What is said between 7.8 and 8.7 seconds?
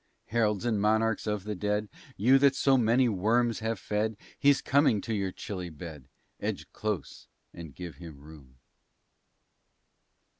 him room.